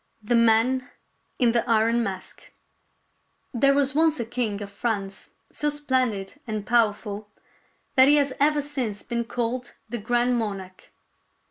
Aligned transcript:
THE 0.23 0.33
MAN 0.35 0.89
IN 1.37 1.51
THE 1.51 1.63
IRON 1.69 2.01
MASK 2.01 2.53
There 3.53 3.75
was 3.75 3.93
once 3.93 4.19
a 4.19 4.25
king 4.25 4.59
of 4.63 4.71
France 4.71 5.29
so 5.51 5.69
splendid 5.69 6.39
and 6.47 6.65
powerful 6.65 7.29
that 7.93 8.07
he 8.07 8.15
has 8.15 8.33
ever 8.39 8.61
since 8.63 9.03
been 9.03 9.25
called 9.25 9.73
the 9.87 9.99
Grand 9.99 10.35
Monarch. 10.39 10.89